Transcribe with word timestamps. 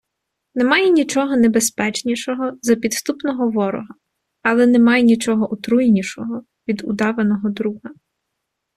Немає 0.55 0.89
нічого 0.89 1.37
небезпечнішого 1.37 2.57
за 2.61 2.75
підступного 2.75 3.49
ворога, 3.49 3.87
але 4.41 4.67
немає 4.67 5.03
нічого 5.03 5.53
отруйнішого 5.53 6.43
від 6.67 6.83
удаваного 6.85 7.49
друга. 7.49 7.91